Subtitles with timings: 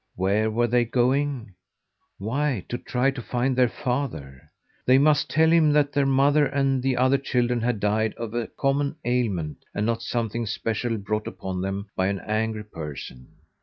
[0.15, 1.53] Where were they going?
[2.17, 4.49] Why, to try to find their father.
[4.87, 8.47] They must tell him that their mother and the other children had died of a
[8.47, 13.27] common ailment and not something special brought upon them by an angry person.